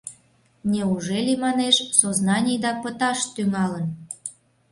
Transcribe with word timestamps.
Неужели, 0.71 1.33
манеш, 1.43 1.75
сознанийда 1.99 2.71
пыташ 2.81 3.19
тӱҥалын? 3.33 3.85